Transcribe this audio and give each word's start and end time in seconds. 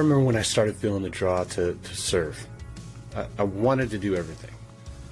remember 0.00 0.24
when 0.24 0.36
I 0.36 0.42
started 0.42 0.76
feeling 0.76 1.02
the 1.02 1.10
draw 1.10 1.44
to, 1.44 1.74
to 1.74 1.94
serve. 1.94 2.46
I, 3.14 3.26
I 3.38 3.42
wanted 3.42 3.90
to 3.90 3.98
do 3.98 4.16
everything. 4.16 4.50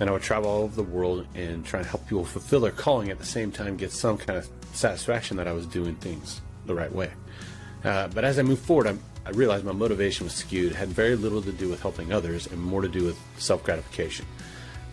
And 0.00 0.08
I 0.08 0.12
would 0.12 0.22
travel 0.22 0.50
all 0.50 0.62
over 0.62 0.76
the 0.76 0.82
world 0.82 1.26
and 1.34 1.64
try 1.64 1.80
and 1.80 1.88
help 1.88 2.06
people 2.06 2.24
fulfill 2.24 2.60
their 2.60 2.70
calling 2.70 3.10
at 3.10 3.18
the 3.18 3.26
same 3.26 3.50
time 3.50 3.76
get 3.76 3.92
some 3.92 4.16
kind 4.16 4.38
of 4.38 4.48
satisfaction 4.72 5.36
that 5.38 5.48
I 5.48 5.52
was 5.52 5.66
doing 5.66 5.96
things 5.96 6.40
the 6.66 6.74
right 6.74 6.92
way. 6.92 7.10
Uh, 7.84 8.08
but 8.08 8.24
as 8.24 8.38
I 8.38 8.42
moved 8.42 8.62
forward, 8.62 8.86
I, 8.86 8.96
I 9.26 9.30
realized 9.30 9.64
my 9.64 9.72
motivation 9.72 10.24
was 10.24 10.34
skewed, 10.34 10.72
had 10.72 10.88
very 10.88 11.16
little 11.16 11.42
to 11.42 11.52
do 11.52 11.68
with 11.68 11.82
helping 11.82 12.12
others 12.12 12.46
and 12.46 12.60
more 12.60 12.82
to 12.82 12.88
do 12.88 13.04
with 13.04 13.18
self 13.38 13.64
gratification. 13.64 14.26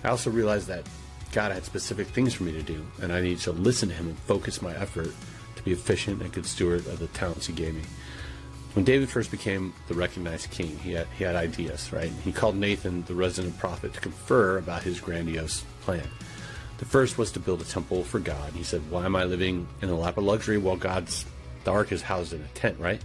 I 0.03 0.09
also 0.09 0.29
realized 0.29 0.67
that 0.67 0.87
God 1.31 1.51
had 1.51 1.65
specific 1.65 2.07
things 2.07 2.33
for 2.33 2.43
me 2.43 2.51
to 2.53 2.61
do, 2.61 2.85
and 3.01 3.11
I 3.11 3.21
needed 3.21 3.39
to 3.39 3.51
listen 3.51 3.89
to 3.89 3.95
Him 3.95 4.07
and 4.07 4.17
focus 4.19 4.61
my 4.61 4.75
effort 4.75 5.11
to 5.55 5.63
be 5.63 5.71
efficient 5.71 6.21
and 6.21 6.31
good 6.31 6.45
steward 6.45 6.85
of 6.87 6.99
the 6.99 7.07
talents 7.07 7.47
He 7.47 7.53
gave 7.53 7.75
me. 7.75 7.81
When 8.75 8.83
David 8.83 9.09
first 9.09 9.31
became 9.31 9.73
the 9.87 9.93
recognized 9.93 10.51
king, 10.51 10.77
he 10.79 10.91
had, 10.91 11.07
he 11.17 11.23
had 11.23 11.37
ideas, 11.37 11.93
right? 11.93 12.11
He 12.25 12.33
called 12.33 12.57
Nathan, 12.57 13.03
the 13.03 13.15
resident 13.15 13.57
prophet, 13.57 13.93
to 13.93 14.01
confer 14.01 14.57
about 14.57 14.83
his 14.83 14.99
grandiose 14.99 15.63
plan. 15.79 16.05
The 16.79 16.85
first 16.85 17.17
was 17.17 17.31
to 17.31 17.39
build 17.39 17.61
a 17.61 17.63
temple 17.65 18.03
for 18.03 18.19
God. 18.19 18.51
He 18.51 18.63
said, 18.63 18.81
Why 18.91 19.05
am 19.05 19.15
I 19.15 19.23
living 19.23 19.65
in 19.81 19.87
a 19.87 19.95
lap 19.95 20.17
of 20.17 20.25
luxury 20.25 20.57
while 20.57 20.75
God's 20.75 21.25
the 21.63 21.71
ark 21.71 21.93
is 21.93 22.01
housed 22.01 22.33
in 22.33 22.41
a 22.41 22.47
tent, 22.49 22.77
right? 22.77 23.01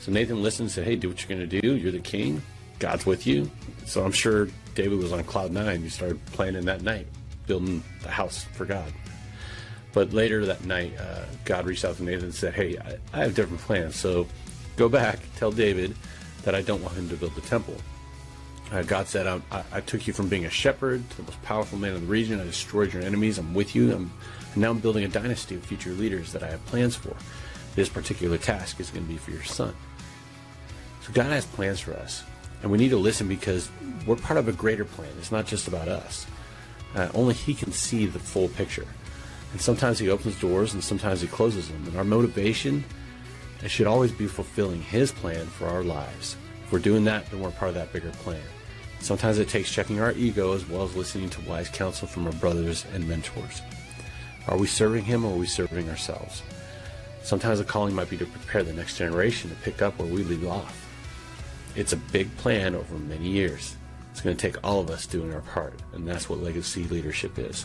So 0.00 0.12
Nathan 0.12 0.42
listened 0.42 0.66
and 0.66 0.70
said, 0.70 0.84
Hey, 0.84 0.96
do 0.96 1.08
what 1.08 1.22
you're 1.22 1.34
going 1.34 1.48
to 1.48 1.60
do. 1.60 1.76
You're 1.76 1.92
the 1.92 1.98
king. 1.98 2.42
God's 2.78 3.06
with 3.06 3.26
you. 3.26 3.50
So 3.86 4.04
I'm 4.04 4.12
sure 4.12 4.48
David 4.74 4.98
was 4.98 5.12
on 5.12 5.24
cloud 5.24 5.50
nine. 5.50 5.80
He 5.80 5.88
started 5.88 6.22
planning 6.26 6.66
that 6.66 6.82
night, 6.82 7.06
building 7.46 7.82
the 8.02 8.10
house 8.10 8.44
for 8.52 8.66
God. 8.66 8.92
But 9.94 10.12
later 10.12 10.44
that 10.44 10.66
night, 10.66 10.92
uh, 10.98 11.24
God 11.46 11.64
reached 11.64 11.86
out 11.86 11.96
to 11.96 12.02
Nathan 12.02 12.24
and 12.24 12.34
said, 12.34 12.52
Hey, 12.52 12.76
I, 12.76 13.18
I 13.18 13.22
have 13.22 13.34
different 13.34 13.62
plans. 13.62 13.96
So 13.96 14.26
go 14.76 14.88
back, 14.88 15.18
tell 15.36 15.52
David 15.52 15.94
that 16.42 16.54
I 16.54 16.62
don't 16.62 16.82
want 16.82 16.96
him 16.96 17.08
to 17.08 17.16
build 17.16 17.34
the 17.34 17.40
temple. 17.42 17.76
Uh, 18.72 18.82
God 18.82 19.08
said, 19.08 19.26
I, 19.26 19.64
I, 19.72 19.80
took 19.80 20.06
you 20.06 20.12
from 20.12 20.28
being 20.28 20.44
a 20.44 20.50
shepherd 20.50 21.08
to 21.10 21.16
the 21.16 21.22
most 21.24 21.42
powerful 21.42 21.76
man 21.76 21.94
in 21.94 22.02
the 22.02 22.06
region. 22.06 22.40
I 22.40 22.44
destroyed 22.44 22.92
your 22.92 23.02
enemies. 23.02 23.36
I'm 23.36 23.52
with 23.52 23.74
you. 23.74 23.92
I'm, 23.92 24.12
and 24.52 24.58
now 24.58 24.70
I'm 24.70 24.78
building 24.78 25.02
a 25.02 25.08
dynasty 25.08 25.56
of 25.56 25.64
future 25.64 25.90
leaders 25.90 26.32
that 26.32 26.44
I 26.44 26.50
have 26.50 26.64
plans 26.66 26.94
for. 26.94 27.16
This 27.74 27.88
particular 27.88 28.38
task 28.38 28.78
is 28.78 28.90
going 28.90 29.06
to 29.06 29.12
be 29.12 29.18
for 29.18 29.32
your 29.32 29.42
son. 29.42 29.74
So 31.02 31.12
God 31.12 31.26
has 31.26 31.46
plans 31.46 31.80
for 31.80 31.94
us. 31.94 32.22
And 32.62 32.70
we 32.70 32.78
need 32.78 32.90
to 32.90 32.96
listen 32.96 33.26
because 33.26 33.70
we're 34.06 34.16
part 34.16 34.38
of 34.38 34.46
a 34.46 34.52
greater 34.52 34.84
plan. 34.84 35.10
It's 35.18 35.32
not 35.32 35.46
just 35.46 35.66
about 35.66 35.88
us. 35.88 36.26
Uh, 36.94 37.08
only 37.14 37.34
He 37.34 37.54
can 37.54 37.72
see 37.72 38.06
the 38.06 38.18
full 38.20 38.48
picture. 38.48 38.86
And 39.52 39.60
sometimes 39.60 39.98
He 39.98 40.10
opens 40.10 40.38
doors 40.38 40.74
and 40.74 40.84
sometimes 40.84 41.22
He 41.22 41.26
closes 41.26 41.68
them. 41.68 41.82
And 41.86 41.96
our 41.96 42.04
motivation 42.04 42.84
it 43.62 43.70
should 43.70 43.86
always 43.86 44.12
be 44.12 44.26
fulfilling 44.26 44.82
His 44.82 45.12
plan 45.12 45.46
for 45.46 45.66
our 45.66 45.82
lives. 45.82 46.36
If 46.64 46.72
we're 46.72 46.78
doing 46.78 47.04
that, 47.04 47.30
then 47.30 47.40
we're 47.40 47.50
part 47.50 47.70
of 47.70 47.74
that 47.74 47.92
bigger 47.92 48.10
plan. 48.10 48.40
Sometimes 49.00 49.38
it 49.38 49.48
takes 49.48 49.72
checking 49.72 50.00
our 50.00 50.12
ego 50.12 50.52
as 50.52 50.68
well 50.68 50.82
as 50.82 50.94
listening 50.94 51.30
to 51.30 51.40
wise 51.42 51.68
counsel 51.68 52.06
from 52.06 52.26
our 52.26 52.32
brothers 52.34 52.84
and 52.92 53.08
mentors. 53.08 53.62
Are 54.46 54.58
we 54.58 54.66
serving 54.66 55.04
Him 55.04 55.24
or 55.24 55.32
are 55.32 55.38
we 55.38 55.46
serving 55.46 55.88
ourselves? 55.88 56.42
Sometimes 57.22 57.58
the 57.58 57.64
calling 57.64 57.94
might 57.94 58.10
be 58.10 58.16
to 58.16 58.26
prepare 58.26 58.62
the 58.62 58.72
next 58.72 58.96
generation 58.96 59.50
to 59.50 59.56
pick 59.56 59.82
up 59.82 59.98
where 59.98 60.08
we 60.08 60.22
leave 60.22 60.46
off. 60.46 60.86
It's 61.76 61.92
a 61.92 61.96
big 61.96 62.34
plan 62.38 62.74
over 62.74 62.94
many 62.94 63.28
years. 63.28 63.76
It's 64.10 64.20
going 64.20 64.36
to 64.36 64.40
take 64.40 64.62
all 64.64 64.80
of 64.80 64.90
us 64.90 65.06
doing 65.06 65.32
our 65.32 65.40
part, 65.40 65.74
and 65.92 66.06
that's 66.06 66.28
what 66.28 66.42
legacy 66.42 66.84
leadership 66.84 67.38
is. 67.38 67.64